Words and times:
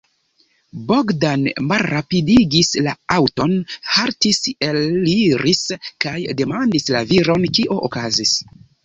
Bogdan 0.85 1.41
malrapidigis 1.71 2.71
la 2.87 2.93
aŭton, 3.15 3.53
haltis, 3.97 4.39
eliris 4.69 5.61
kaj 6.07 6.15
demandis 6.41 6.89
la 6.97 7.03
viron, 7.13 7.47
kio 7.59 7.79
okazis. 7.91 8.35